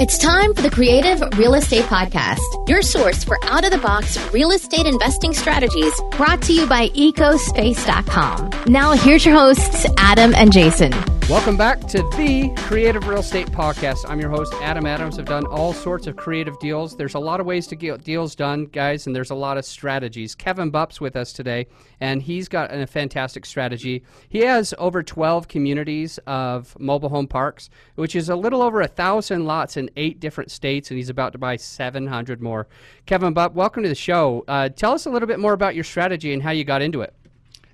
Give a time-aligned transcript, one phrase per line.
[0.00, 4.16] It's time for the Creative Real Estate Podcast, your source for out of the box
[4.32, 8.50] real estate investing strategies brought to you by ecospace.com.
[8.66, 10.94] Now, here's your hosts, Adam and Jason.
[11.30, 14.04] Welcome back to the Creative Real Estate Podcast.
[14.08, 15.16] I'm your host, Adam Adams.
[15.16, 16.96] I've done all sorts of creative deals.
[16.96, 19.64] There's a lot of ways to get deals done, guys, and there's a lot of
[19.64, 20.34] strategies.
[20.34, 21.68] Kevin Bupp's with us today,
[22.00, 24.02] and he's got a fantastic strategy.
[24.28, 28.88] He has over 12 communities of mobile home parks, which is a little over a
[28.88, 32.66] thousand lots in eight different states, and he's about to buy 700 more.
[33.06, 34.44] Kevin Bupp, welcome to the show.
[34.48, 37.02] Uh, tell us a little bit more about your strategy and how you got into
[37.02, 37.14] it.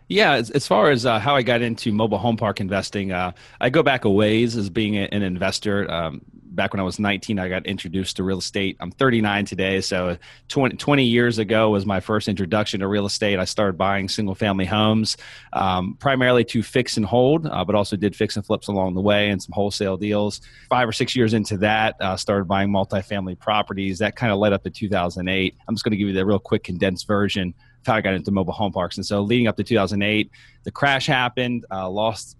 [0.08, 3.32] Yeah, as, as far as uh, how I got into mobile home park investing, uh,
[3.60, 5.90] I go back a ways as being a, an investor.
[5.90, 6.22] Um,
[6.56, 8.76] back when I was 19, I got introduced to real estate.
[8.80, 10.16] I'm 39 today, so
[10.48, 13.38] 20, 20, years ago was my first introduction to real estate.
[13.38, 15.16] I started buying single family homes,
[15.52, 19.00] um, primarily to fix and hold, uh, but also did fix and flips along the
[19.00, 20.40] way and some wholesale deals.
[20.68, 23.98] Five or six years into that, uh, started buying multifamily properties.
[23.98, 25.54] That kind of led up to 2008.
[25.68, 27.54] I'm just going to give you the real quick condensed version
[27.86, 28.96] how I got into mobile home parks.
[28.96, 30.30] And so leading up to 2008,
[30.64, 32.36] the crash happened, uh, lost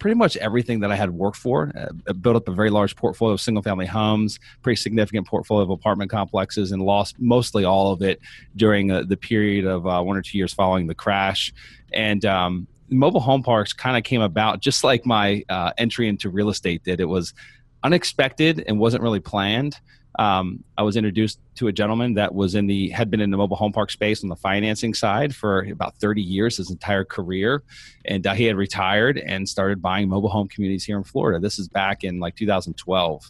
[0.00, 1.70] pretty much everything that I had worked for.
[1.76, 5.70] Uh, built up a very large portfolio of single family homes, pretty significant portfolio of
[5.70, 8.18] apartment complexes, and lost mostly all of it
[8.56, 11.52] during uh, the period of uh, one or two years following the crash.
[11.92, 16.30] And um, mobile home parks kind of came about just like my uh, entry into
[16.30, 16.98] real estate did.
[16.98, 17.34] It was
[17.84, 19.78] unexpected and wasn't really planned
[20.18, 23.36] um, I was introduced to a gentleman that was in the had been in the
[23.36, 27.62] mobile home park space on the financing side for about 30 years, his entire career,
[28.04, 31.38] and uh, he had retired and started buying mobile home communities here in Florida.
[31.38, 33.24] This is back in like 2012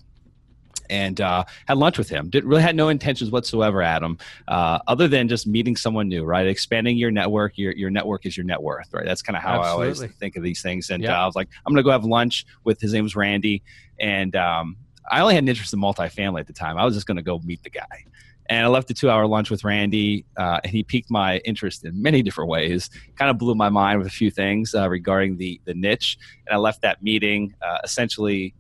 [0.91, 2.28] and uh, had lunch with him.
[2.28, 6.47] Didn't really had no intentions whatsoever, Adam, uh, other than just meeting someone new, right?
[6.47, 7.56] Expanding your network.
[7.56, 9.06] Your your network is your net worth, right?
[9.06, 9.87] That's kind of how Absolutely.
[9.87, 10.91] I always think of these things.
[10.91, 11.19] And yeah.
[11.19, 13.62] uh, I was like, I'm gonna go have lunch with his name was Randy,
[14.00, 14.77] and um,
[15.11, 16.78] I only had an interest in multifamily at the time.
[16.78, 18.05] I was just going to go meet the guy.
[18.48, 21.84] And I left a two hour lunch with Randy, uh, and he piqued my interest
[21.84, 22.91] in many different ways.
[23.16, 26.19] Kind of blew my mind with a few things uh, regarding the, the niche.
[26.47, 28.54] And I left that meeting uh, essentially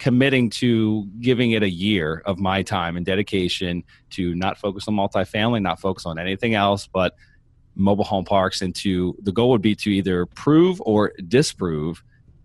[0.00, 4.94] committing to giving it a year of my time and dedication to not focus on
[4.94, 7.14] multifamily, not focus on anything else, but
[7.76, 8.62] mobile home parks.
[8.62, 12.02] And to the goal would be to either prove or disprove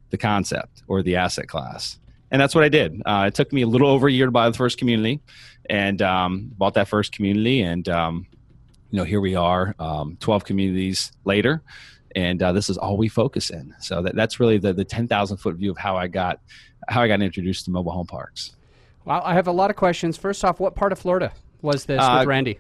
[0.10, 1.98] the concept or the asset class
[2.32, 3.02] and that's what I did.
[3.06, 5.22] Uh, it took me a little over a year to buy the first community,
[5.70, 8.28] and um, bought that first community, and um,
[8.92, 11.62] you know here we are, um, twelve communities later,
[12.16, 13.74] and uh, this is all we focus in.
[13.80, 16.40] So that, that's really the the ten thousand foot view of how I got
[16.88, 18.56] how I got introduced to mobile home parks.
[19.06, 20.18] Well, I have a lot of questions.
[20.18, 21.32] First off, what part of Florida
[21.62, 22.60] was this uh, with Randy?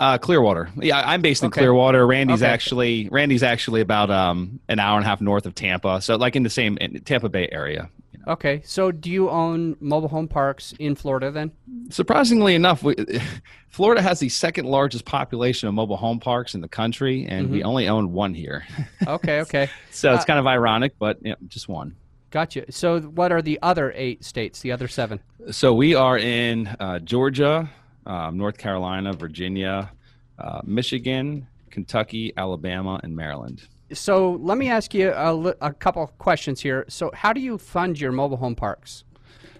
[0.00, 0.70] Uh, Clearwater.
[0.76, 1.60] Yeah, I'm based in okay.
[1.60, 2.04] Clearwater.
[2.06, 2.50] Randy's okay.
[2.50, 6.36] actually Randy's actually about um, an hour and a half north of Tampa, so like
[6.36, 7.88] in the same in Tampa Bay area.
[8.26, 11.52] Okay, so do you own mobile home parks in Florida then?
[11.90, 12.94] Surprisingly enough, we,
[13.68, 17.54] Florida has the second largest population of mobile home parks in the country, and mm-hmm.
[17.54, 18.64] we only own one here.
[19.06, 19.70] okay, okay.
[19.90, 21.96] so it's uh, kind of ironic, but you know, just one.
[22.30, 22.72] Gotcha.
[22.72, 24.60] So, what are the other eight states?
[24.60, 25.20] The other seven?
[25.52, 27.70] So we are in uh, Georgia,
[28.06, 29.92] um, North Carolina, Virginia,
[30.38, 36.60] uh, Michigan, Kentucky, Alabama, and Maryland so let me ask you a, a couple questions
[36.60, 36.84] here.
[36.88, 39.04] So, how do you fund your mobile home parks?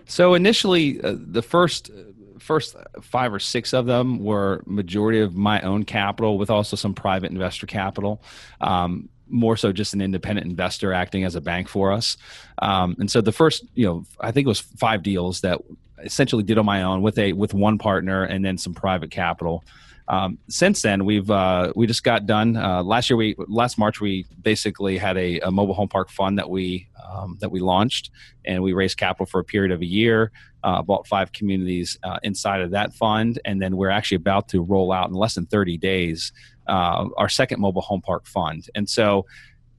[0.07, 1.91] So initially, uh, the first
[2.39, 6.95] first five or six of them were majority of my own capital, with also some
[6.95, 8.23] private investor capital.
[8.61, 12.19] Um, more so just an independent investor acting as a bank for us.
[12.59, 15.61] Um, and so the first, you know, I think it was five deals that
[16.03, 19.65] essentially did on my own with a with one partner and then some private capital.
[20.09, 23.17] Um, since then, we've uh, we just got done uh, last year.
[23.17, 27.39] We last March we basically had a, a mobile home park fund that we um,
[27.41, 28.11] that we launched,
[28.45, 30.31] and we raised capital for a period of a year.
[30.63, 34.63] Uh, bought five communities uh, inside of that fund, and then we're actually about to
[34.63, 36.33] roll out in less than 30 days
[36.69, 38.69] uh, our second mobile home park fund.
[38.75, 39.27] And so,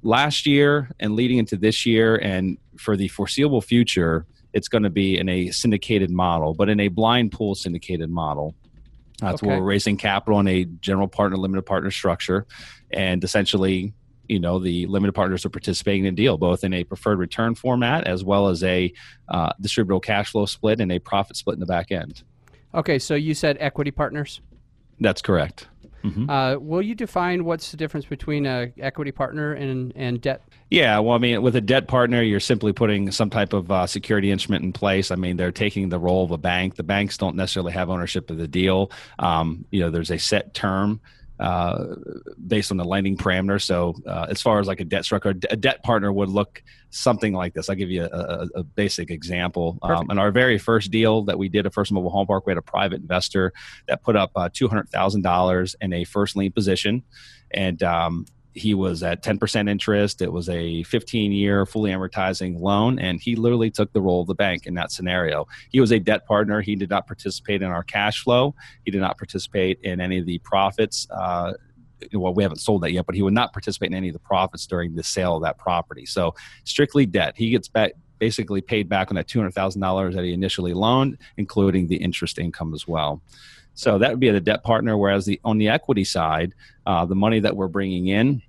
[0.03, 4.89] last year and leading into this year, and for the foreseeable future, it's going to
[4.89, 8.55] be in a syndicated model, but in a blind pool syndicated model.
[9.19, 9.47] That's okay.
[9.47, 12.45] where we're raising capital in a general partner, limited partner structure,
[12.91, 13.93] and essentially,
[14.27, 17.55] you know, the limited partners are participating in a deal, both in a preferred return
[17.55, 18.91] format as well as a
[19.29, 22.23] uh, distributable cash flow split and a profit split in the back end.
[22.73, 24.41] Okay, so you said equity partners.
[24.99, 25.67] That's correct.
[26.05, 26.29] Mm-hmm.
[26.29, 30.43] Uh, will you define what's the difference between a equity partner and and debt?
[30.69, 33.87] Yeah, well, I mean, with a debt partner, you're simply putting some type of uh,
[33.87, 35.09] security instrument in place.
[35.09, 36.75] I mean, they're taking the role of a bank.
[36.75, 38.91] The banks don't necessarily have ownership of the deal.
[39.17, 41.01] Um, you know, there's a set term
[41.39, 41.95] uh,
[42.47, 43.61] based on the lending parameter.
[43.61, 47.33] So, uh, as far as like a debt structure, a debt partner would look something
[47.33, 47.69] like this.
[47.69, 49.77] I'll give you a, a, a basic example.
[49.81, 52.51] Um, in our very first deal that we did, a first mobile home park, we
[52.51, 53.51] had a private investor
[53.87, 57.03] that put up uh, $200,000 in a first lien position.
[57.51, 60.21] And um, he was at 10% interest.
[60.21, 64.27] It was a 15 year fully amortizing loan, and he literally took the role of
[64.27, 65.45] the bank in that scenario.
[65.69, 66.61] He was a debt partner.
[66.61, 70.25] He did not participate in our cash flow, he did not participate in any of
[70.25, 71.07] the profits.
[71.11, 71.53] Uh,
[72.13, 74.19] well, we haven't sold that yet, but he would not participate in any of the
[74.19, 76.05] profits during the sale of that property.
[76.05, 77.33] So, strictly debt.
[77.35, 81.97] He gets back basically paid back on that $200,000 that he initially loaned, including the
[81.97, 83.21] interest income as well.
[83.75, 84.97] So that would be the debt partner.
[84.97, 86.53] Whereas the on the equity side,
[86.85, 88.41] uh, the money that we're bringing in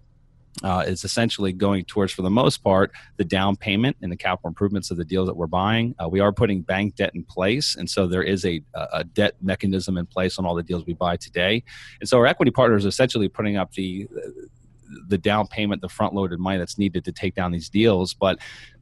[0.63, 4.49] uh, is essentially going towards, for the most part, the down payment and the capital
[4.49, 5.95] improvements of the deals that we're buying.
[6.03, 8.63] Uh, we are putting bank debt in place, and so there is a,
[8.93, 11.63] a debt mechanism in place on all the deals we buy today.
[12.01, 14.09] And so our equity partner is essentially putting up the
[15.09, 18.15] the down payment, the front loaded money that's needed to take down these deals.
[18.15, 18.39] But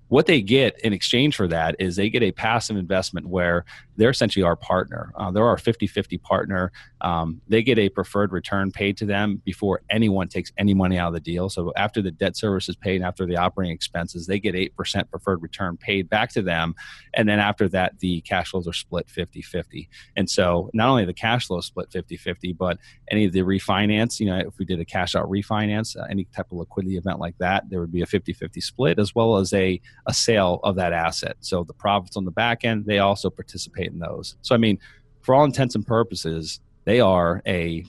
[0.08, 3.64] what they get in exchange for that is they get a passive investment where
[3.96, 5.12] they're essentially our partner.
[5.16, 6.72] Uh, they're our 50 50 partner.
[7.00, 11.08] Um, they get a preferred return paid to them before anyone takes any money out
[11.08, 11.48] of the deal.
[11.48, 15.42] So after the debt service is paid after the operating expenses, they get 8% preferred
[15.42, 16.74] return paid back to them.
[17.14, 19.88] And then after that, the cash flows are split 50 50.
[20.16, 22.78] And so not only the cash flow split 50 50, but
[23.10, 26.24] any of the refinance, you know, if we did a cash out refinance, uh, any
[26.24, 29.36] type of liquidity event like that, there would be a 50 50 split as well
[29.36, 31.36] as a, a sale of that asset.
[31.40, 34.36] So the profits on the back end, they also participate in those.
[34.42, 34.78] So, I mean,
[35.20, 37.84] for all intents and purposes, they are a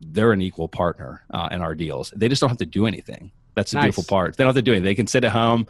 [0.00, 2.12] they're an equal partner uh, in our deals.
[2.14, 3.32] They just don't have to do anything.
[3.54, 3.84] That's the nice.
[3.84, 4.36] beautiful part.
[4.36, 4.84] They don't have to do anything.
[4.84, 5.66] They can sit at home,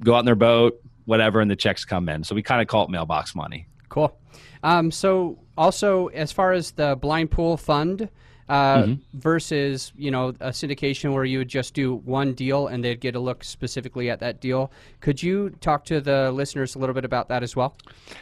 [0.00, 2.24] go out in their boat, whatever, and the checks come in.
[2.24, 3.66] So we kind of call it mailbox money.
[3.88, 4.16] Cool.
[4.62, 8.08] Um, so also, as far as the blind pool fund,
[8.52, 9.18] uh, mm-hmm.
[9.18, 13.14] versus you know a syndication where you would just do one deal and they'd get
[13.14, 14.70] a look specifically at that deal.
[15.00, 17.74] Could you talk to the listeners a little bit about that as well?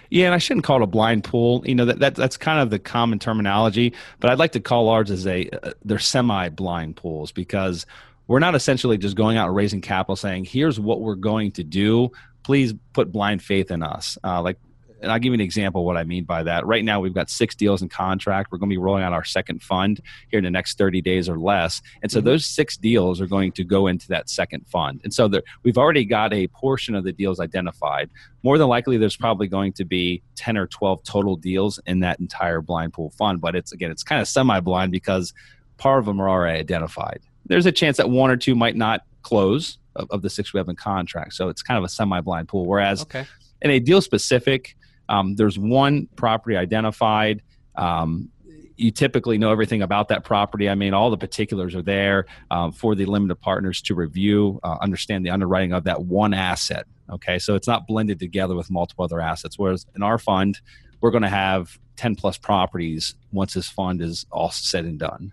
[0.08, 1.64] Yeah, and I shouldn't call it a blind pool.
[1.66, 4.88] You know that, that that's kind of the common terminology, but I'd like to call
[4.88, 7.84] ours as a uh, they're semi-blind pools because
[8.28, 11.64] we're not essentially just going out and raising capital saying here's what we're going to
[11.64, 12.12] do
[12.42, 14.16] please put blind faith in us.
[14.24, 14.58] Uh, like
[15.02, 16.66] and I'll give you an example of what I mean by that.
[16.66, 18.52] Right now, we've got six deals in contract.
[18.52, 21.28] We're going to be rolling out our second fund here in the next 30 days
[21.28, 21.80] or less.
[22.02, 22.26] And so mm-hmm.
[22.26, 25.00] those six deals are going to go into that second fund.
[25.04, 28.10] And so there, we've already got a portion of the deals identified.
[28.42, 32.20] More than likely, there's probably going to be 10 or 12 total deals in that
[32.20, 33.40] entire blind pool fund.
[33.40, 35.32] But it's again, it's kind of semi blind because
[35.78, 37.20] part of them are already identified.
[37.46, 40.58] There's a chance that one or two might not close of, of the six we
[40.58, 41.34] have in contract.
[41.34, 42.66] So it's kind of a semi blind pool.
[42.66, 43.26] Whereas okay.
[43.62, 44.76] in a deal specific,
[45.10, 47.42] um, there's one property identified.
[47.74, 48.30] Um,
[48.76, 50.70] you typically know everything about that property.
[50.70, 54.78] I mean, all the particulars are there um, for the limited partners to review, uh,
[54.80, 56.86] understand the underwriting of that one asset.
[57.10, 59.58] Okay, so it's not blended together with multiple other assets.
[59.58, 60.60] Whereas in our fund,
[61.00, 65.32] we're going to have 10 plus properties once this fund is all said and done.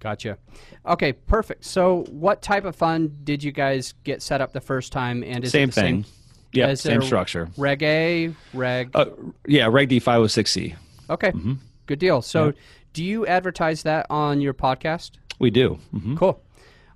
[0.00, 0.36] Gotcha.
[0.84, 1.64] Okay, perfect.
[1.64, 5.22] So, what type of fund did you guys get set up the first time?
[5.24, 6.02] And is same it the thing.
[6.02, 6.12] Same?
[6.56, 7.48] Yeah, same structure.
[7.56, 8.90] Reg A, Reg.
[8.94, 9.06] Uh,
[9.46, 10.76] yeah, Reg D 506C.
[11.10, 11.54] Okay, mm-hmm.
[11.86, 12.22] good deal.
[12.22, 12.52] So, yeah.
[12.92, 15.12] do you advertise that on your podcast?
[15.38, 15.78] We do.
[15.94, 16.16] Mm-hmm.
[16.16, 16.42] Cool,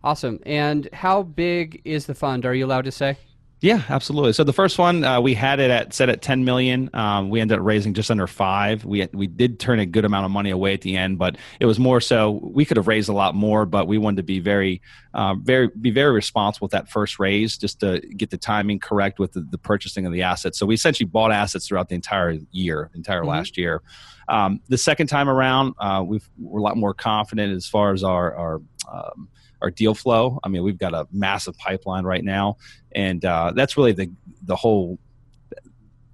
[0.03, 0.41] awesome.
[0.47, 2.47] And how big is the fund?
[2.47, 3.19] Are you allowed to say?
[3.61, 4.35] Yeah, absolutely.
[4.35, 6.91] So the first one uh, we had it at set at 10 million.
[6.95, 8.85] Um, we ended up raising just under five.
[8.85, 11.67] We we did turn a good amount of money away at the end, but it
[11.67, 14.39] was more so we could have raised a lot more, but we wanted to be
[14.39, 14.81] very,
[15.13, 19.19] uh, very be very responsible with that first raise, just to get the timing correct
[19.19, 20.57] with the, the purchasing of the assets.
[20.57, 23.31] So we essentially bought assets throughout the entire year, entire mm-hmm.
[23.31, 23.83] last year.
[24.29, 28.05] Um, the second time around, uh, we are a lot more confident as far as
[28.05, 29.29] our our um,
[29.63, 30.39] our deal flow.
[30.45, 32.57] I mean, we've got a massive pipeline right now,
[32.93, 34.11] and uh, that's really the
[34.43, 34.99] the whole.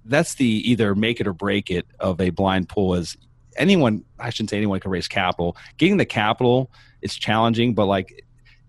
[0.05, 2.93] That's the either make it or break it of a blind pool.
[2.95, 3.17] Is
[3.57, 4.03] anyone?
[4.19, 5.57] I shouldn't say anyone can raise capital.
[5.77, 6.71] Getting the capital
[7.01, 8.25] is challenging, but like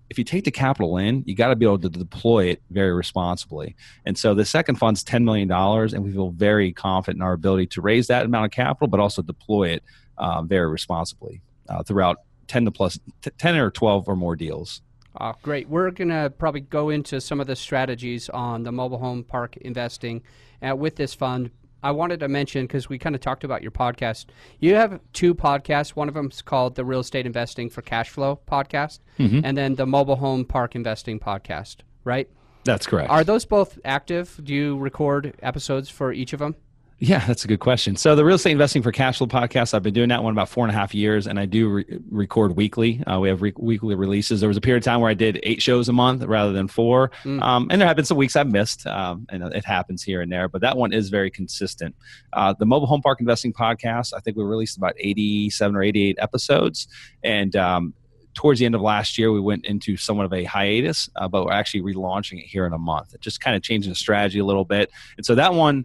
[0.08, 2.92] if you take the capital in, you got to be able to deploy it very
[2.92, 3.74] responsibly.
[4.04, 7.66] And so the second fund's $10 million, and we feel very confident in our ability
[7.68, 9.82] to raise that amount of capital, but also deploy it
[10.18, 12.98] uh, very responsibly uh, throughout 10 to plus
[13.38, 14.82] 10 or 12 or more deals.
[15.18, 15.68] Uh, great.
[15.68, 19.56] We're going to probably go into some of the strategies on the mobile home park
[19.58, 20.22] investing
[20.66, 21.50] uh, with this fund.
[21.82, 24.26] I wanted to mention because we kind of talked about your podcast.
[24.58, 25.90] You have two podcasts.
[25.90, 29.40] One of them is called the Real Estate Investing for Cash Flow podcast, mm-hmm.
[29.44, 32.28] and then the Mobile Home Park Investing podcast, right?
[32.64, 33.10] That's correct.
[33.10, 34.40] Are those both active?
[34.42, 36.56] Do you record episodes for each of them?
[36.98, 37.94] Yeah, that's a good question.
[37.94, 40.48] So the real estate investing for cash flow podcast, I've been doing that one about
[40.48, 43.04] four and a half years, and I do re- record weekly.
[43.04, 44.40] Uh, we have re- weekly releases.
[44.40, 46.68] There was a period of time where I did eight shows a month rather than
[46.68, 47.42] four, mm.
[47.42, 50.32] um, and there have been some weeks I've missed, um, and it happens here and
[50.32, 50.48] there.
[50.48, 51.94] But that one is very consistent.
[52.32, 56.16] Uh, the mobile home park investing podcast, I think we released about eighty-seven or eighty-eight
[56.18, 56.88] episodes,
[57.22, 57.92] and um,
[58.32, 61.44] towards the end of last year, we went into somewhat of a hiatus, uh, but
[61.44, 63.12] we're actually relaunching it here in a month.
[63.12, 65.84] It just kind of changing the strategy a little bit, and so that one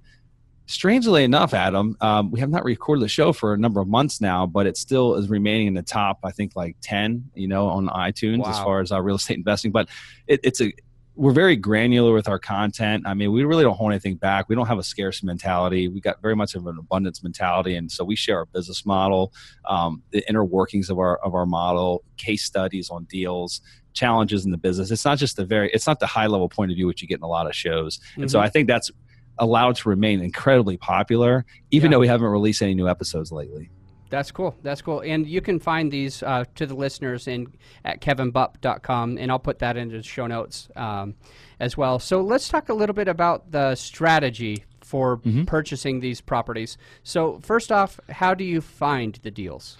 [0.72, 4.22] strangely enough, Adam, um, we have not recorded the show for a number of months
[4.22, 6.20] now, but it still is remaining in the top.
[6.24, 8.50] I think like ten, you know, on iTunes wow.
[8.50, 9.72] as far as our real estate investing.
[9.72, 9.90] But
[10.28, 10.74] it, it's a
[11.16, 13.04] we're very granular with our content.
[13.06, 14.48] I mean, we really don't hold anything back.
[14.48, 15.90] We don't have a scarce mentality.
[15.90, 19.34] We got very much of an abundance mentality, and so we share our business model,
[19.66, 23.62] um, the inner workings of our of our model, case studies on deals,
[23.94, 24.92] challenges in the business.
[24.92, 27.08] It's not just the very, it's not the high level point of view which you
[27.08, 27.98] get in a lot of shows.
[27.98, 28.22] Mm-hmm.
[28.22, 28.46] And so mm-hmm.
[28.46, 28.92] I think that's
[29.38, 31.96] allowed to remain incredibly popular, even yeah.
[31.96, 33.70] though we haven't released any new episodes lately.
[34.10, 34.56] That's cool.
[34.62, 35.00] That's cool.
[35.00, 37.48] And you can find these uh, to the listeners in
[37.86, 41.16] at kevinbupp.com, and I'll put that into the show notes um,
[41.60, 41.98] as well.
[41.98, 45.46] So let's talk a little bit about the strategy for mm-hmm.
[45.46, 46.78] purchasing these properties.
[47.04, 49.78] So first off, how do you find the deals?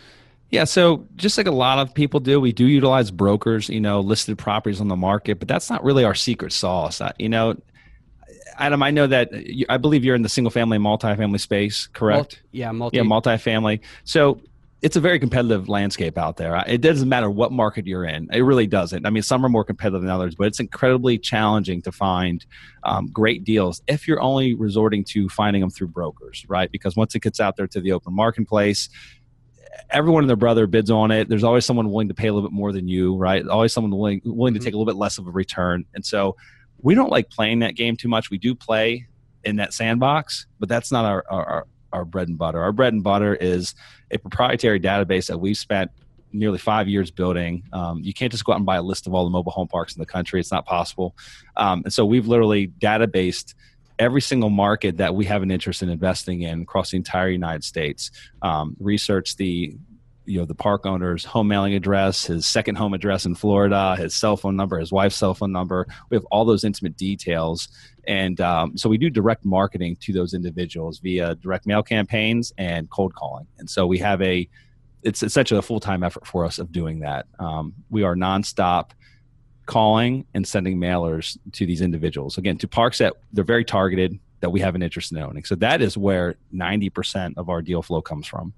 [0.50, 4.00] Yeah, so just like a lot of people do, we do utilize brokers, you know,
[4.00, 7.02] listed properties on the market, but that's not really our secret sauce.
[7.02, 7.56] Uh, you know,
[8.58, 11.88] Adam, I know that you, I believe you're in the single family and multifamily space,
[11.88, 12.42] correct?
[12.52, 12.98] yeah, multi.
[12.98, 13.82] Yeah, multifamily.
[14.04, 14.42] So
[14.82, 16.64] it's a very competitive landscape out there.
[16.66, 18.28] It doesn't matter what market you're in.
[18.32, 19.06] It really doesn't.
[19.06, 22.44] I mean, some are more competitive than others, but it's incredibly challenging to find
[22.84, 26.72] um, great deals if you're only resorting to finding them through brokers, right?
[26.72, 28.90] Because once it gets out there to the open marketplace,
[29.92, 31.30] everyone and their brother bids on it.
[31.30, 33.46] There's always someone willing to pay a little bit more than you, right?
[33.48, 34.66] Always someone willing willing to mm-hmm.
[34.66, 35.86] take a little bit less of a return.
[35.94, 36.36] And so
[36.82, 38.30] we don't like playing that game too much.
[38.30, 39.08] We do play
[39.44, 42.62] in that sandbox, but that's not our, our, our bread and butter.
[42.62, 43.76] Our bread and butter is
[44.12, 45.92] a proprietary database that we've spent
[46.34, 47.64] nearly five years building.
[47.74, 49.68] Um, you can't just go out and buy a list of all the mobile home
[49.68, 50.40] parks in the country.
[50.40, 51.16] It's not possible.
[51.58, 53.54] Um, and so we've literally databased
[54.00, 57.64] every single market that we have an interest in investing in across the entire United
[57.64, 58.12] States.
[58.42, 59.76] Um, research the
[60.32, 64.16] you know the park owner's home mailing address, his second home address in Florida, his
[64.16, 65.86] cell phone number, his wife's cell phone number.
[66.10, 67.68] We have all those intimate details,
[68.08, 72.90] and um, so we do direct marketing to those individuals via direct mail campaigns and
[72.90, 73.46] cold calling.
[73.60, 74.48] And so we have a
[75.04, 77.26] it's essentially a full time effort for us of doing that.
[77.38, 78.92] Um, we are nonstop
[79.66, 84.50] calling and sending mailers to these individuals again to parks that they're very targeted that
[84.50, 85.44] we have an interest in owning.
[85.44, 88.54] So that is where ninety percent of our deal flow comes from.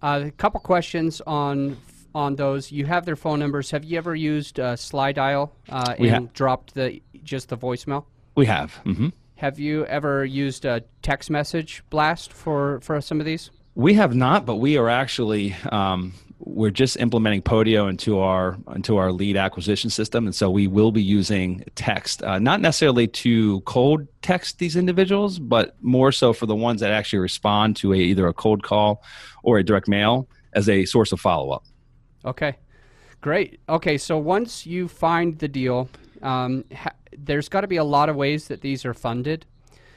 [0.00, 1.76] Uh, a couple questions on
[2.14, 2.70] on those.
[2.70, 3.70] You have their phone numbers.
[3.70, 4.76] Have you ever used uh,
[5.14, 8.04] Dial uh, and ha- dropped the just the voicemail?
[8.34, 8.78] We have.
[8.84, 9.08] Mm-hmm.
[9.36, 13.50] Have you ever used a text message blast for for some of these?
[13.74, 16.12] We have not, but we are actually um,
[16.44, 20.90] we're just implementing Podio into our into our lead acquisition system, and so we will
[20.90, 26.46] be using text, uh, not necessarily to cold text these individuals, but more so for
[26.46, 29.02] the ones that actually respond to a, either a cold call
[29.44, 31.64] or a direct mail as a source of follow up.
[32.24, 32.56] Okay,
[33.20, 33.60] great.
[33.68, 35.88] Okay, so once you find the deal,
[36.22, 39.46] um, ha- there's got to be a lot of ways that these are funded.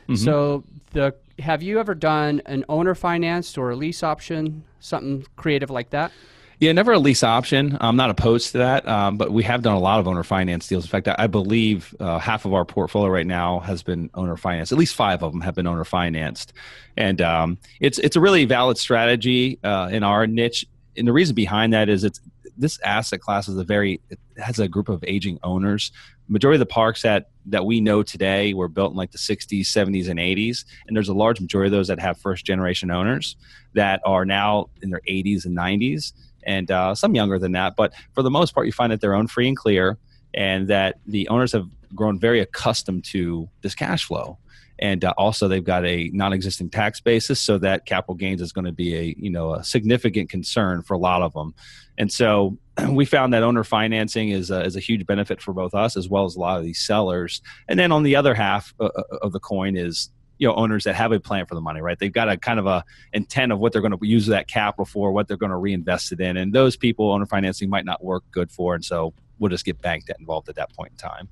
[0.07, 0.15] Mm-hmm.
[0.23, 5.71] So the have you ever done an owner financed or a lease option, something creative
[5.71, 6.11] like that?
[6.59, 7.77] Yeah, never a lease option.
[7.81, 10.67] I'm not opposed to that, um, but we have done a lot of owner finance
[10.67, 10.85] deals.
[10.85, 14.71] In fact, I, believe uh, half of our portfolio right now has been owner financed.
[14.71, 16.53] At least five of them have been owner financed,
[16.95, 20.65] and um, it's it's a really valid strategy uh, in our niche.
[20.97, 22.21] And the reason behind that is it's
[22.57, 25.91] this asset class is a very it has a group of aging owners.
[26.29, 29.61] Majority of the parks that that we know today were built in like the 60s,
[29.61, 33.35] 70s, and 80s, and there's a large majority of those that have first generation owners
[33.73, 36.13] that are now in their 80s and 90s
[36.45, 37.75] and uh, some younger than that.
[37.75, 39.97] But for the most part, you find that they're owned free and clear,
[40.33, 44.37] and that the owners have grown very accustomed to this cash flow.
[44.77, 48.65] And uh, also, they've got a non-existing tax basis, so that capital gains is going
[48.65, 51.53] to be a you know a significant concern for a lot of them.
[51.97, 52.57] And so,
[52.89, 56.09] we found that owner financing is a, is a huge benefit for both us as
[56.09, 57.41] well as a lot of these sellers.
[57.69, 60.83] And then on the other half uh, uh of the coin is you know owners
[60.83, 61.97] that have a plan for the money right?
[61.97, 64.85] They've got a kind of a intent of what they're going to use that capital
[64.85, 68.03] for what they're going to reinvest it in and those people owner financing might not
[68.03, 70.97] work good for and so we'll just get bank debt involved at that point in
[70.97, 71.29] time.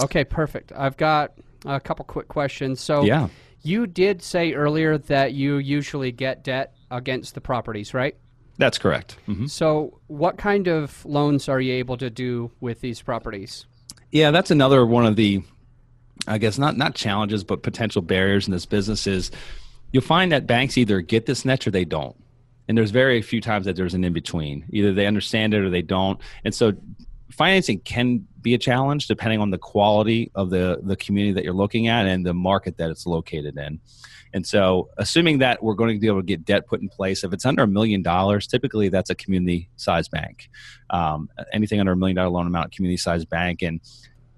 [0.00, 0.72] Okay perfect.
[0.74, 1.32] I've got
[1.64, 2.80] a couple quick questions.
[2.80, 3.28] So yeah.
[3.62, 8.16] you did say earlier that you usually get debt against the properties right?
[8.58, 9.18] That's correct.
[9.28, 9.46] Mm-hmm.
[9.46, 13.66] so what kind of loans are you able to do with these properties?
[14.10, 15.42] Yeah that's another one of the
[16.26, 19.30] I guess not not challenges, but potential barriers in this business is
[19.92, 22.16] you'll find that banks either get this niche or they don't.
[22.68, 24.64] And there's very few times that there's an in between.
[24.70, 26.20] Either they understand it or they don't.
[26.44, 26.72] And so
[27.30, 31.54] financing can be a challenge depending on the quality of the the community that you're
[31.54, 33.80] looking at and the market that it's located in.
[34.32, 37.24] And so, assuming that we're going to be able to get debt put in place,
[37.24, 40.50] if it's under a million dollars, typically that's a community size bank.
[40.90, 43.62] Um, anything under a million dollar loan amount, community size bank.
[43.62, 43.80] And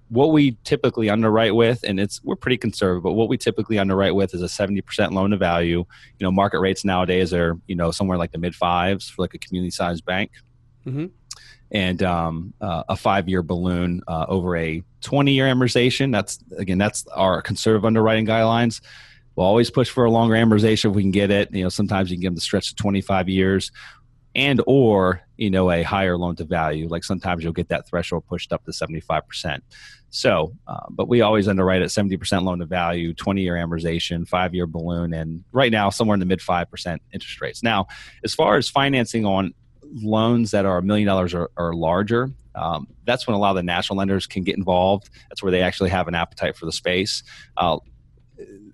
[0.08, 4.14] what we typically underwrite with, and it's we're pretty conservative, but what we typically underwrite
[4.14, 5.78] with is a seventy percent loan to value.
[6.18, 9.34] You know, market rates nowadays are you know somewhere like the mid fives for like
[9.34, 10.32] a community sized bank.
[10.86, 11.06] Mm-hmm.
[11.70, 16.10] And um, uh, a five-year balloon uh, over a 20-year amortization.
[16.10, 18.80] That's again, that's our conservative underwriting guidelines.
[19.36, 21.54] We'll always push for a longer amortization if we can get it.
[21.54, 23.70] You know, sometimes you can get them to stretch to 25 years,
[24.38, 26.88] and or you know a higher loan to value.
[26.88, 29.64] Like sometimes you'll get that threshold pushed up to 75 percent.
[30.10, 34.54] So, uh, but we always underwrite at 70% loan to value, 20 year amortization, five
[34.54, 37.62] year balloon, and right now somewhere in the mid 5% interest rates.
[37.62, 37.88] Now,
[38.24, 39.52] as far as financing on
[39.82, 43.56] loans that are a million dollars or, or larger, um, that's when a lot of
[43.56, 45.10] the national lenders can get involved.
[45.28, 47.22] That's where they actually have an appetite for the space.
[47.58, 47.78] Uh,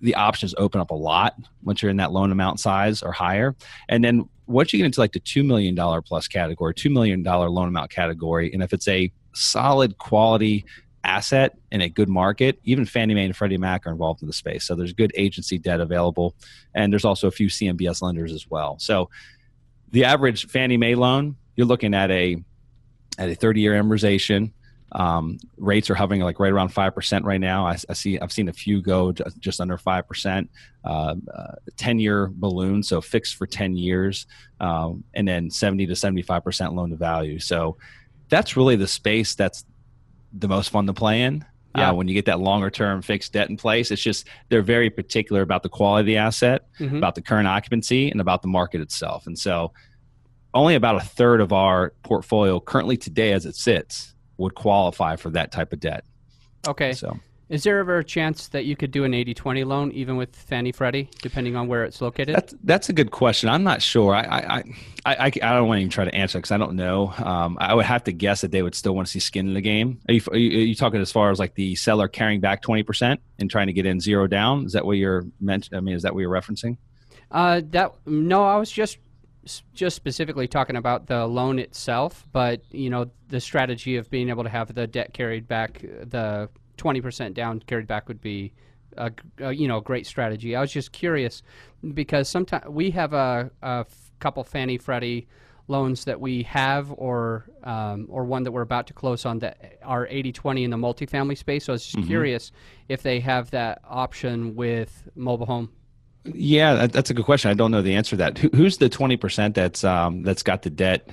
[0.01, 3.55] the options open up a lot once you're in that loan amount size or higher.
[3.89, 7.67] And then once you get into like the $2 million plus category, $2 million loan
[7.67, 10.65] amount category, and if it's a solid quality
[11.05, 14.33] asset in a good market, even Fannie Mae and Freddie Mac are involved in the
[14.33, 14.65] space.
[14.65, 16.35] So there's good agency debt available.
[16.73, 18.77] And there's also a few CMBS lenders as well.
[18.79, 19.09] So
[19.91, 22.37] the average Fannie Mae loan, you're looking at a
[23.17, 24.51] at a 30 year amortization.
[24.91, 27.65] Um, rates are hovering like right around five percent right now.
[27.65, 30.49] I, I, see I've seen a few go just under five percent.
[30.83, 34.27] Uh, uh, ten year balloon, so fixed for ten years,
[34.59, 37.39] um, and then 70 to 75 percent loan to value.
[37.39, 37.77] So
[38.29, 39.65] that's really the space that's
[40.33, 41.43] the most fun to play in.
[41.75, 41.89] Uh, yeah.
[41.89, 44.89] Uh, when you get that longer term fixed debt in place, it's just they're very
[44.89, 46.97] particular about the quality of the asset, mm-hmm.
[46.97, 49.27] about the current occupancy, and about the market itself.
[49.27, 49.73] And so,
[50.53, 55.29] only about a third of our portfolio currently today, as it sits, would qualify for
[55.31, 56.05] that type of debt.
[56.67, 56.93] Okay.
[56.93, 60.35] So is there ever a chance that you could do an 80-20 loan even with
[60.35, 62.35] Fannie Freddie, depending on where it's located?
[62.35, 63.49] That's, that's a good question.
[63.49, 64.15] I'm not sure.
[64.15, 64.63] I I,
[65.05, 67.13] I, I, I don't want to even try to answer because I don't know.
[67.17, 69.53] Um, I would have to guess that they would still want to see skin in
[69.53, 69.99] the game.
[70.09, 72.63] Are you, are you, are you talking as far as like the seller carrying back
[72.63, 74.65] 20% and trying to get in zero down?
[74.65, 75.69] Is that what you're meant?
[75.71, 76.77] I mean, is that what you're referencing?
[77.29, 78.97] Uh, that no, I was just
[79.73, 84.43] just specifically talking about the loan itself, but you know the strategy of being able
[84.43, 88.53] to have the debt carried back, the 20% down carried back would be
[88.97, 90.55] a, a, you know great strategy.
[90.55, 91.43] I was just curious
[91.93, 93.85] because sometimes we have a, a
[94.19, 95.27] couple Fannie Freddie
[95.67, 99.79] loans that we have or um, or one that we're about to close on that
[99.83, 101.65] are 80-20 in the multifamily space.
[101.65, 102.07] So I was just mm-hmm.
[102.07, 102.51] curious
[102.87, 105.71] if they have that option with mobile home.
[106.33, 107.51] Yeah, that's a good question.
[107.51, 108.37] I don't know the answer to that.
[108.37, 111.07] who's the twenty percent that's um, that's got the debt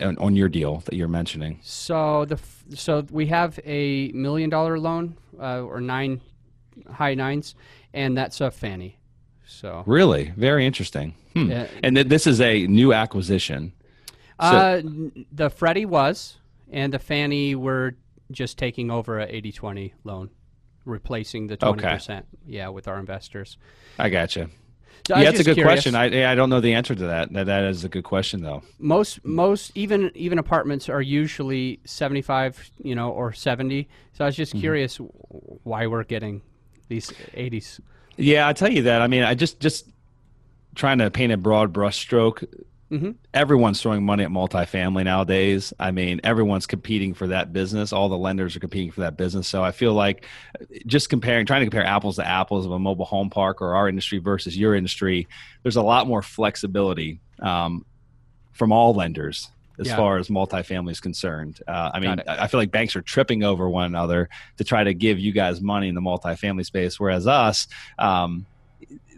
[0.00, 1.58] uh, on your deal that you're mentioning?
[1.62, 2.38] So the
[2.74, 6.20] so we have a million dollar loan uh, or nine
[6.90, 7.54] high nines,
[7.92, 8.98] and that's a Fannie.
[9.46, 11.14] So really, very interesting.
[11.34, 11.50] Hmm.
[11.50, 11.66] Yeah.
[11.82, 13.72] And th- this is a new acquisition.
[14.40, 14.82] So, uh,
[15.32, 16.36] the Freddie was,
[16.70, 17.96] and the Fannie were
[18.30, 20.30] just taking over a 80-20 loan
[20.88, 22.10] replacing the 20%.
[22.10, 22.22] Okay.
[22.46, 23.58] Yeah, with our investors.
[23.98, 24.48] I gotcha.
[25.06, 25.84] So yeah, that's a good curious.
[25.84, 25.94] question.
[25.94, 27.32] I I don't know the answer to that.
[27.32, 28.62] That that is a good question though.
[28.78, 33.88] Most most even even apartments are usually 75, you know, or 70.
[34.12, 34.60] So I was just mm-hmm.
[34.60, 34.96] curious
[35.62, 36.42] why we're getting
[36.88, 37.80] these 80s.
[38.16, 39.00] Yeah, I tell you that.
[39.00, 39.88] I mean, I just just
[40.74, 42.44] trying to paint a broad brushstroke
[42.90, 43.10] Mm-hmm.
[43.34, 45.74] Everyone's throwing money at multifamily nowadays.
[45.78, 47.92] I mean, everyone's competing for that business.
[47.92, 49.46] All the lenders are competing for that business.
[49.46, 50.24] So I feel like
[50.86, 53.88] just comparing, trying to compare apples to apples of a mobile home park or our
[53.88, 55.28] industry versus your industry,
[55.62, 57.84] there's a lot more flexibility um,
[58.52, 59.96] from all lenders as yeah.
[59.96, 61.60] far as multifamily is concerned.
[61.68, 64.92] Uh, I mean, I feel like banks are tripping over one another to try to
[64.94, 68.46] give you guys money in the multifamily space, whereas us, um,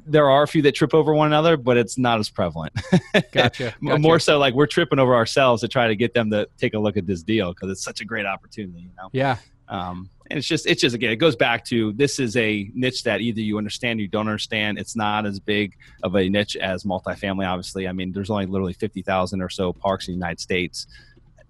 [0.06, 2.72] there are a few that trip over one another, but it's not as prevalent.
[3.32, 3.98] gotcha, gotcha.
[3.98, 6.78] More so, like we're tripping over ourselves to try to get them to take a
[6.78, 8.80] look at this deal because it's such a great opportunity.
[8.80, 9.08] You know?
[9.12, 9.36] Yeah.
[9.68, 13.04] Um, and it's just, it's just again, it goes back to this is a niche
[13.04, 14.78] that either you understand or you don't understand.
[14.78, 17.46] It's not as big of a niche as multifamily.
[17.46, 20.86] Obviously, I mean, there's only literally fifty thousand or so parks in the United States.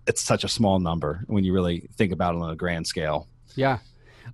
[0.07, 3.29] It's such a small number when you really think about it on a grand scale.
[3.55, 3.79] Yeah,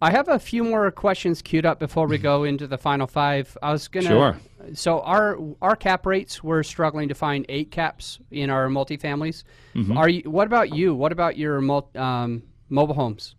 [0.00, 3.56] I have a few more questions queued up before we go into the final five.
[3.62, 4.06] I was gonna.
[4.06, 4.36] Sure.
[4.74, 9.44] So our our cap rates, we're struggling to find eight caps in our multifamilies.
[9.74, 9.96] Mm-hmm.
[9.96, 10.30] Are you?
[10.30, 10.94] What about you?
[10.94, 11.58] What about your
[11.94, 13.34] um, mobile homes?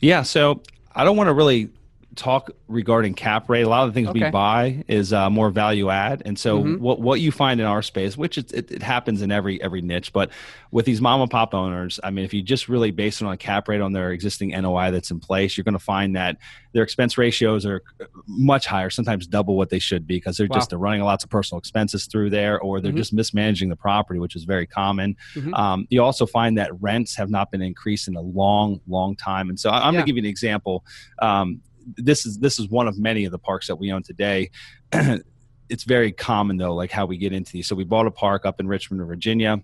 [0.00, 0.22] Yeah.
[0.22, 0.62] So
[0.94, 1.70] I don't want to really
[2.14, 3.62] talk regarding cap rate.
[3.62, 4.24] A lot of the things Okay.
[4.24, 6.78] we buy is uh, more value add, and so Mhm.
[6.78, 9.82] what what you find in our space, which it, it, it happens in every every
[9.82, 10.30] niche, but
[10.70, 13.32] with these mom and pop owners, I mean, if you just really base it on
[13.32, 16.36] a cap rate on their existing NOI that's in place, you're going to find that
[16.72, 17.80] their expense ratios are
[18.26, 20.56] much higher, sometimes double what they should be, because they're Wow.
[20.56, 22.96] just they're running lots of personal expenses through there, or they're Mhm.
[22.96, 25.16] just mismanaging the property, which is very common.
[25.36, 25.56] Mhm.
[25.56, 29.48] Um, you also find that rents have not been increased in a long, long time,
[29.50, 29.98] and so I'm Yeah.
[30.00, 30.84] going to give you an example.
[31.22, 31.60] Um,
[31.96, 34.50] this is this is one of many of the parks that we own today.
[35.68, 37.66] it's very common though, like how we get into these.
[37.66, 39.58] So we bought a park up in Richmond, Virginia.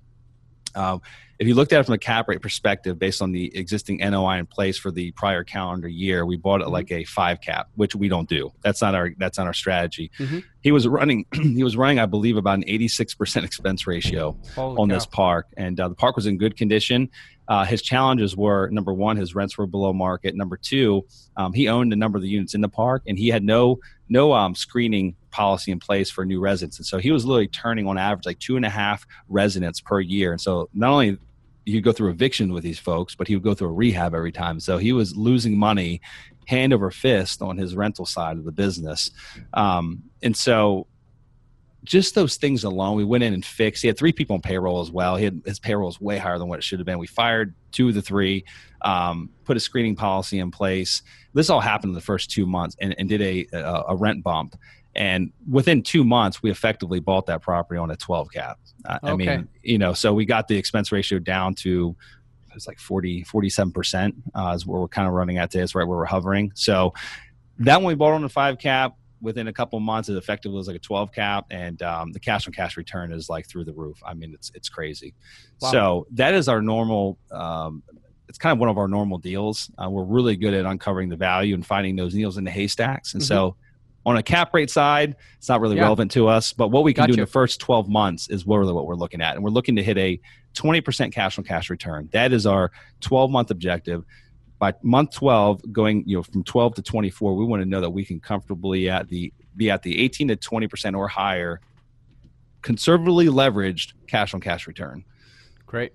[0.75, 1.03] Um,
[1.41, 4.39] if you looked at it from a cap rate perspective, based on the existing NOI
[4.39, 6.73] in place for the prior calendar year, we bought it Mhm.
[6.73, 8.53] like a five cap, which we don't do.
[8.63, 10.11] That's not our that's not our strategy.
[10.19, 10.45] Mhm.
[10.61, 14.37] He was running he was running, I believe, about an eighty six percent expense ratio
[14.55, 14.95] Holy on cow.
[14.95, 17.09] this park, and uh, the park was in good condition.
[17.51, 20.35] Uh, his challenges were number one, his rents were below market.
[20.35, 21.05] Number two,
[21.37, 23.81] um, he owned a number of the units in the park, and he had no
[24.09, 27.87] no um, screening policy in place for new residents, and so he was literally turning
[27.87, 30.33] on average like two and a half residents per year.
[30.33, 31.19] And so not only
[31.67, 34.33] could go through eviction with these folks, but he would go through a rehab every
[34.33, 34.61] time.
[34.61, 36.01] So he was losing money
[36.47, 39.11] hand over fist on his rental side of the business.
[39.55, 40.87] Um, and so
[41.85, 43.83] just those things alone, we went in and fixed.
[43.83, 45.17] He had three people on payroll as well.
[45.17, 46.99] He had his payroll was way higher than what it should have been.
[46.99, 48.45] We fired two of the three,
[48.83, 51.03] um, put a screening policy in place.
[51.33, 54.23] This all happened in the first two months, and, and did a, a a rent
[54.23, 54.57] bump.
[54.95, 58.59] And within two months, we effectively bought that property on a 12 cap.
[58.85, 61.95] Uh, I mean, you know, so we got the expense ratio down to
[62.57, 65.63] it's like 40, 47% uh, is where we're kind of running at today.
[65.63, 66.51] It's right where we're hovering.
[66.55, 66.93] So
[67.61, 70.57] that one we bought on a five cap within a couple of months, it effectively
[70.57, 73.65] was like a 12 cap and um, the cash on cash return is like through
[73.65, 74.01] the roof.
[74.05, 75.15] I mean, it's, it's crazy.
[75.61, 75.71] Wow.
[75.71, 77.83] So that is our normal, um,
[78.29, 79.71] it's kind of one of our normal deals.
[79.83, 83.15] Uh, we're really good at uncovering the value and finding those needles in the haystacks.
[83.15, 83.57] And so
[84.07, 85.83] on a cap rate side, it's not really Yeah.
[85.83, 88.73] relevant to us, but what we can do in the first 12 months is really
[88.73, 89.35] what we're looking at.
[89.35, 90.19] And we're looking to hit a
[90.55, 92.09] 20% cash on cash return.
[92.13, 94.05] That is our 12 month objective.
[94.61, 97.91] By month 12, going you know from 12 to 24, we want to know that
[97.91, 101.61] we can comfortably at the be at the 18 to 20% or higher
[102.63, 105.05] conservatively leveraged cash on cash return.
[105.67, 105.93] Great.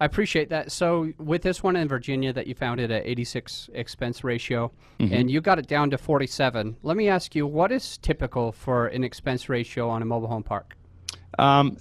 [0.00, 0.72] I appreciate that.
[0.72, 5.14] So, with this one in Virginia that you found it at 86 expense ratio, Mm-hmm.
[5.14, 8.86] and you got it down to 47, let me ask you, what is typical for
[8.88, 10.76] an expense ratio on a mobile home park?
[11.40, 11.76] Um,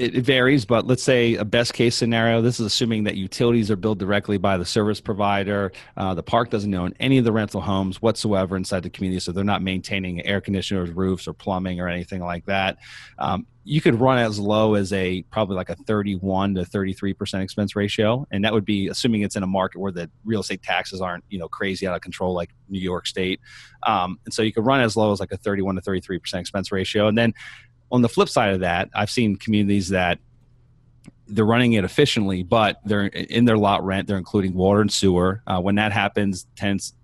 [0.00, 2.40] it, varies, but let's say a best case scenario.
[2.40, 5.72] This is assuming that utilities are billed directly by the service provider.
[5.96, 9.32] Uh, the park doesn't own any of the rental homes whatsoever inside the community, so
[9.32, 12.78] they're not maintaining air conditioners, roofs, or plumbing or anything like that.
[13.18, 17.42] Um, you could run as low as a probably like a 31 to 33 percent
[17.42, 20.62] expense ratio, and that would be assuming it's in a market where the real estate
[20.62, 23.40] taxes aren't you know crazy out of control like New York State.
[23.86, 26.40] Um, and so you could run as low as like a 31 to 33 percent
[26.40, 27.34] expense ratio, and then
[27.90, 30.18] on the flip side of that, I've seen communities that
[31.26, 34.08] they're running it efficiently, but they're in their lot rent.
[34.08, 35.42] They're including water and sewer.
[35.46, 36.94] Uh, when that happens, tenants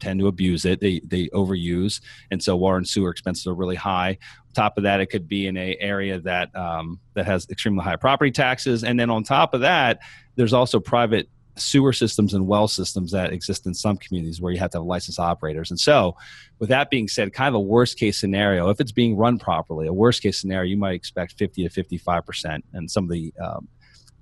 [0.00, 0.80] tend to abuse it.
[0.80, 4.10] They they overuse, and so water and sewer expenses are really high.
[4.10, 7.84] On top of that, it could be in a area that um, that has extremely
[7.84, 10.00] high property taxes, and then on top of that,
[10.34, 14.58] there's also private sewer systems and well systems that exist in some communities where you
[14.58, 15.70] have to have licensed operators.
[15.70, 16.16] And so,
[16.58, 19.86] with that being said, kind of a worst case scenario, if it's being run properly,
[19.86, 23.32] a worst case scenario, you might expect 50 to 55 percent, and some of the
[23.42, 23.68] um,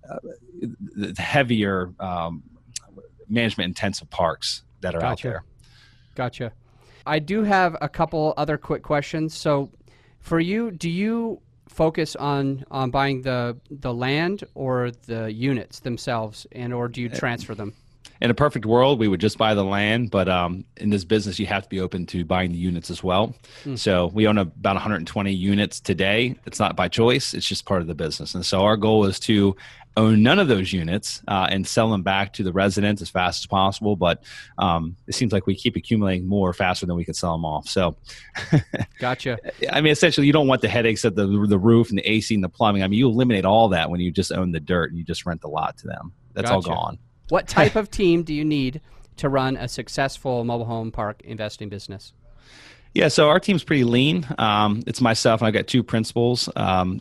[0.08, 0.18] uh,
[0.96, 2.42] the heavier um,
[3.28, 5.44] management intensive parks that are out there.
[6.14, 6.52] Gotcha.
[7.06, 9.36] I do have a couple other quick questions.
[9.36, 9.70] So,
[10.20, 16.46] for you, do you focus on on buying the the land or the units themselves,
[16.52, 17.74] and or do you eh, transfer them?
[18.20, 21.38] In a perfect world, we would just buy the land, but um, in this business,
[21.38, 23.34] you have to be open to buying the units as well.
[23.76, 26.36] So we own about 120 units today.
[26.46, 28.34] It's not by choice; it's just part of the business.
[28.34, 29.56] And so our goal is to
[29.96, 33.42] own none of those units uh, and sell them back to the residents as fast
[33.42, 33.96] as possible.
[33.96, 34.24] But
[34.58, 37.68] um, it seems like we keep accumulating more faster than we can sell them off.
[37.68, 37.96] So
[38.98, 39.38] Gotcha.
[39.70, 42.34] I mean, essentially, you don't want the headaches of the the roof and the AC
[42.34, 42.82] and the plumbing.
[42.82, 45.26] I mean, you eliminate all that when you just own the dirt and you just
[45.26, 46.12] rent the lot to them.
[46.32, 46.98] That's all gone.
[47.28, 48.80] What type of team do you need
[49.16, 52.12] to run a successful mobile home park investing business?
[52.94, 54.24] Yeah, so our team's pretty lean.
[54.38, 56.48] Um, it's myself, and I've got two principals.
[56.54, 57.00] Um,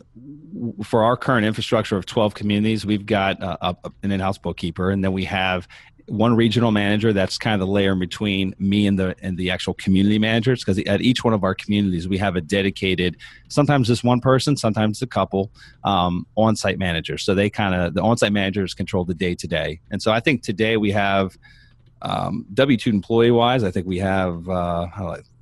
[0.82, 4.90] for our current infrastructure of 12 communities, we've got uh, a, an in house bookkeeper,
[4.90, 5.68] and then we have
[6.06, 9.50] one regional manager that's kind of the layer in between me and the and the
[9.50, 13.16] actual community managers because at each one of our communities we have a dedicated
[13.48, 15.50] sometimes just one person sometimes a couple
[15.84, 19.80] um, on-site managers so they kind of the on-site managers control the day to day
[19.90, 21.38] and so i think today we have
[22.02, 24.86] Um, W two employee wise, I think we have uh,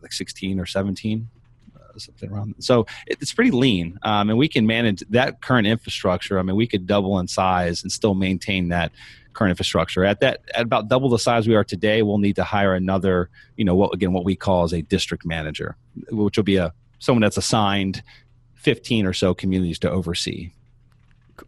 [0.01, 1.42] like 16 or 17 uh,
[2.01, 2.55] something around.
[2.59, 6.39] So it's pretty lean, um, and we can manage that current infrastructure.
[6.39, 8.93] I mean, we could double in size and still maintain that
[9.33, 10.05] current infrastructure.
[10.05, 13.31] At that, at about double the size we are today, we'll need to hire another,
[13.57, 15.77] you know, what again, what we call as a district manager,
[16.11, 18.03] which will be a someone that's assigned
[18.55, 20.53] 15 or so communities to oversee.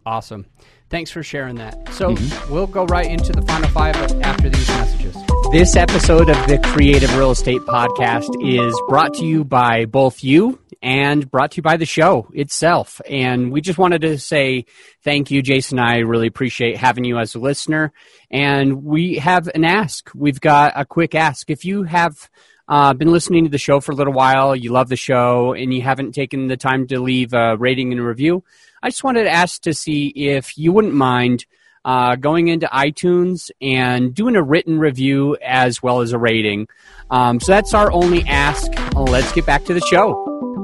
[0.04, 0.46] Awesome.
[0.94, 1.92] Thanks for sharing that.
[1.92, 2.52] So mm-hmm.
[2.52, 5.16] we'll go right into the final five after these messages.
[5.50, 10.60] This episode of the Creative Real Estate Podcast is brought to you by both you
[10.80, 13.00] and brought to you by the show itself.
[13.10, 14.66] And we just wanted to say
[15.02, 15.80] thank you, Jason.
[15.80, 17.92] I really appreciate having you as a listener.
[18.30, 20.12] And we have an ask.
[20.14, 21.50] We've got a quick ask.
[21.50, 22.30] If you have
[22.68, 25.72] uh, been listening to the show for a little while, you love the show, and
[25.72, 28.42] you haven't taken the time to leave a rating and a review,
[28.82, 31.46] I just wanted to ask to see if you wouldn't mind
[31.84, 36.68] uh, going into iTunes and doing a written review as well as a rating.
[37.10, 38.70] Um, so that's our only ask.
[38.94, 40.14] Let's get back to the show.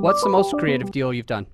[0.00, 1.46] What's the most creative deal you've done?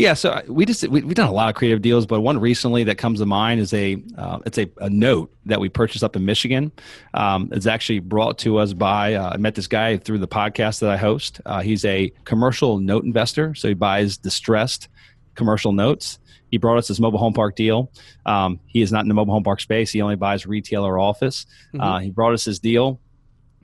[0.00, 2.38] Yeah, so uh, we just we, have done a lot of creative deals, but one
[2.38, 6.02] recently that comes to mind is a uh, it's a, a note that we purchased
[6.02, 6.72] up in Michigan.
[7.12, 10.80] Um, it's actually brought to us by uh, I met this guy through the podcast
[10.80, 11.42] that I host.
[11.44, 14.88] Uh, he's a commercial note investor, so he buys distressed
[15.34, 16.18] commercial notes.
[16.50, 17.92] He brought us this mobile home park deal.
[18.24, 19.90] Um, he is not in the mobile home park space.
[19.92, 21.44] He only buys retail or office.
[21.74, 21.80] Mm-hmm.
[21.80, 23.00] Uh, he brought us this deal.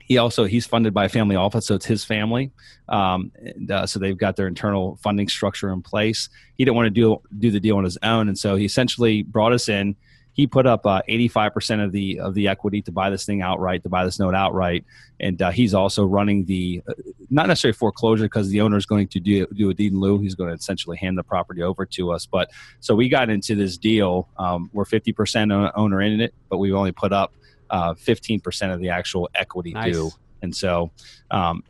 [0.07, 2.51] He also he's funded by a family office, so it's his family.
[2.89, 6.29] Um, and, uh, so they've got their internal funding structure in place.
[6.57, 9.23] He didn't want to do do the deal on his own, and so he essentially
[9.23, 9.95] brought us in
[10.37, 13.81] he put up uh, 85% of the of the equity to buy this thing outright,
[13.81, 14.85] to buy this note outright,
[15.19, 16.93] and uh, he's also running the uh,
[17.31, 20.19] not necessarily foreclosure because the owner is going to do do a deed in lieu.
[20.19, 22.27] He's going to essentially hand the property over to us.
[22.27, 24.29] But so we got into this deal.
[24.37, 27.33] Um, we're 50% owner in it, but we've only put up
[27.71, 29.93] 15% uh, of the actual equity nice.
[29.93, 30.91] due, and so.
[31.31, 31.63] Um,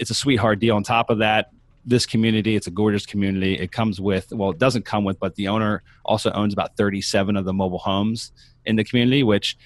[0.00, 0.76] it's a sweetheart deal.
[0.76, 1.50] On top of that,
[1.88, 2.54] this community.
[2.54, 3.54] It's a gorgeous community.
[3.54, 7.36] It comes with, well, it doesn't come with, but the owner also owns about 37
[7.36, 8.30] of the mobile homes
[8.66, 9.56] in the community, which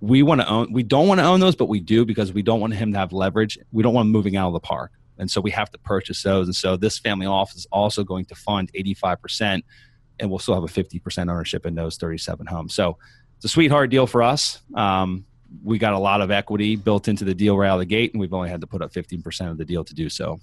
[0.00, 0.72] we want to own.
[0.72, 2.98] We don't want to own those, but we do because we don't want him to
[2.98, 3.58] have leverage.
[3.72, 4.92] We don't want him moving out of the park.
[5.18, 6.46] And so we have to purchase those.
[6.46, 9.62] And so this family office is also going to fund 85%,
[10.18, 12.74] and we'll still have a 50% ownership in those 37 homes.
[12.74, 12.98] So
[13.36, 14.60] it's a sweetheart deal for us.
[14.74, 15.24] Um,
[15.62, 18.12] we got a lot of equity built into the deal right out of the gate,
[18.12, 20.40] and we've only had to put up 15% of the deal to do so.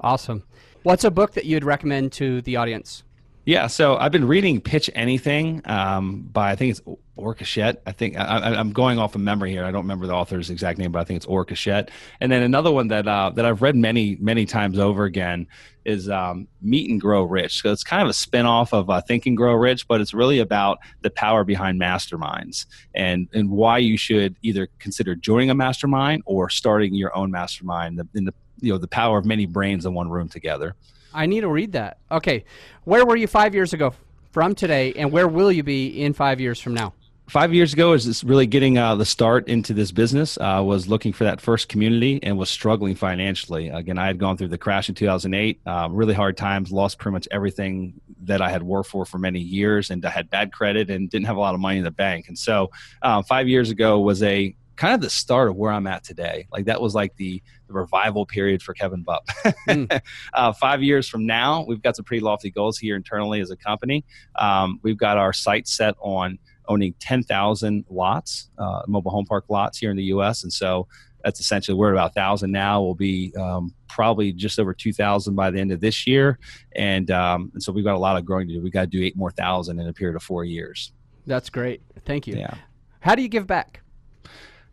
[0.00, 0.42] Awesome.
[0.82, 3.02] What's a book that you'd recommend to the audience?
[3.46, 6.80] Yeah, so I've been reading Pitch Anything um, by I think it's
[7.16, 7.76] Orkashett.
[7.86, 9.64] I think I, am going off of memory here.
[9.64, 11.90] I don't remember the author's exact name, but I think it's Orkashett.
[12.20, 15.46] And then another one that uh, that I've read many many times over again
[15.84, 17.62] is um, Meet and Grow Rich.
[17.62, 20.40] So it's kind of a spinoff of uh, Think and Grow Rich, but it's really
[20.40, 26.24] about the power behind masterminds and and why you should either consider joining a mastermind
[26.26, 28.00] or starting your own mastermind.
[28.16, 30.74] In the you know the power of many brains in one room together.
[31.16, 31.98] I need to read that.
[32.12, 32.44] Okay,
[32.84, 33.94] where were you five years ago
[34.30, 36.92] from today, and where will you be in five years from now?
[37.26, 40.38] Five years ago, is really getting uh, the start into this business.
[40.38, 43.68] Uh, was looking for that first community and was struggling financially.
[43.68, 47.14] Again, I had gone through the crash in 2008, uh, really hard times, lost pretty
[47.14, 50.90] much everything that I had worked for for many years, and I had bad credit
[50.90, 52.28] and didn't have a lot of money in the bank.
[52.28, 52.70] And so,
[53.02, 56.46] uh, five years ago was a kind of the start of where I'm at today.
[56.52, 59.26] Like that was like the, the revival period for Kevin Bupp.
[59.68, 60.00] mm.
[60.34, 63.56] uh, five years from now, we've got some pretty lofty goals here internally as a
[63.56, 64.04] company.
[64.36, 69.78] Um, we've got our sight set on owning 10,000 lots, uh, mobile home park lots
[69.78, 70.42] here in the U.S.
[70.42, 70.86] And so
[71.24, 72.82] that's essentially we're at about 1,000 now.
[72.82, 76.38] We'll be um, probably just over 2,000 by the end of this year.
[76.74, 78.60] And, um, and so we've got a lot of growing to do.
[78.60, 80.92] We've got to do eight more thousand in a period of four years.
[81.26, 81.82] That's great.
[82.04, 82.36] Thank you.
[82.36, 82.54] Yeah.
[83.00, 83.80] How do you give back?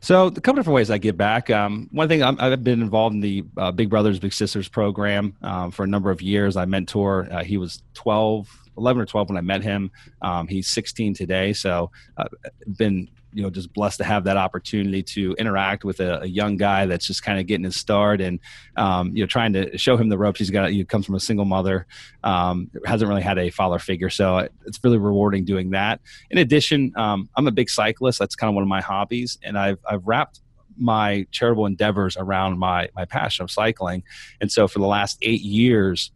[0.04, 1.50] So, a couple different ways I give back.
[1.50, 5.34] Um, one thing i have been involved in the uh, Big Brothers Big Sisters program
[5.42, 6.58] um, for a number of years.
[6.58, 7.30] I mentor.
[7.32, 9.90] Uh, he was 12, 11 or 12 when I met him.
[10.22, 11.54] Um, he's 16 today.
[11.54, 16.00] So, I've uh, been you know just blessed to have that opportunity to interact with
[16.00, 18.40] a, a young guy that's just kind of getting his start and
[18.78, 20.40] um, you know trying to show him the ropes.
[20.40, 21.88] He's got he comes from a single mother,
[22.24, 26.00] um, hasn't really had a father figure, so it's really rewarding doing that.
[26.30, 28.20] In addition, um, I'm a big cyclist.
[28.20, 30.42] That's kind of one of my hobbies, and I've I've wrapped
[30.78, 34.04] my charitable endeavors around my my passion of cycling,
[34.42, 36.12] and so for the last eight years.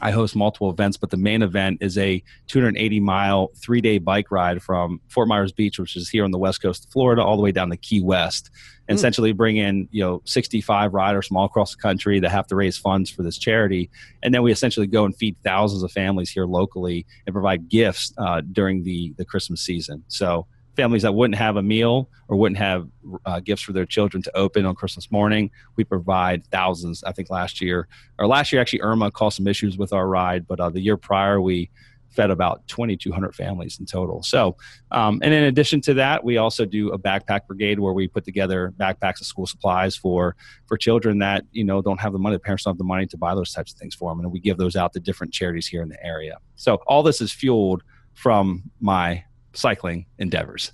[0.00, 4.30] I host multiple events, but the main event is a 280 mile, three day bike
[4.30, 7.36] ride from Fort Myers Beach, which is here on the west coast of Florida, all
[7.36, 8.50] the way down to Key West.
[8.88, 8.98] And mm.
[8.98, 12.56] essentially bring in, you know, 65 riders from all across the country that have to
[12.56, 13.90] raise funds for this charity.
[14.22, 18.12] And then we essentially go and feed thousands of families here locally and provide gifts
[18.18, 20.02] uh, during the, the Christmas season.
[20.08, 22.88] So families that wouldn't have a meal or wouldn't have
[23.26, 25.50] uh, gifts for their children to open on Christmas morning.
[25.76, 27.04] We provide thousands.
[27.04, 30.46] I think last year, or last year actually, Irma caused some issues with our ride,
[30.46, 31.70] but uh, the year prior we
[32.12, 34.22] fed about 2,200 families in total.
[34.22, 34.56] So,
[34.90, 38.24] um, and in addition to that, we also do a backpack brigade where we put
[38.24, 42.36] together backpacks of school supplies for for children that you know don't have the money.
[42.36, 44.30] The parents don't have the money to buy those types of things for them, and
[44.30, 46.38] we give those out to different charities here in the area.
[46.56, 47.82] So all this is fueled
[48.14, 50.72] from my cycling endeavors.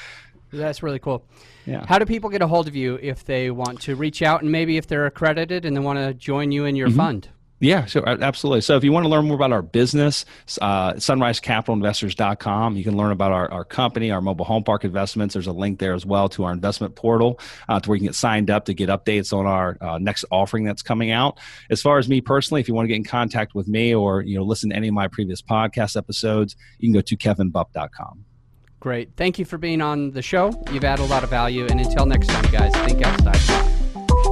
[0.52, 1.24] That's really cool.
[1.66, 1.84] Yeah.
[1.86, 4.52] How do people get a hold of you if they want to reach out and
[4.52, 6.96] maybe if they're accredited and they want to join you in your Mhm.
[6.96, 7.28] fund?
[7.58, 8.60] Yeah, sure, absolutely.
[8.60, 10.26] So if you want to learn more about our business,
[10.60, 12.76] uh, sunrisecapitalinvestors.com.
[12.76, 15.32] You can learn about our, our company, our mobile home park investments.
[15.32, 18.08] There's a link there as well to our investment portal uh, to where you can
[18.08, 21.38] get signed up to get updates on our uh, next offering that's coming out.
[21.70, 24.20] As far as me personally, if you want to get in contact with me or
[24.20, 28.24] you know listen to any of my previous podcast episodes, you can go to kevinbupp.com.
[28.80, 29.16] Great.
[29.16, 30.52] Thank you for being on the show.
[30.70, 31.66] You've added a lot of value.
[31.66, 33.75] And until next time, guys, think outside.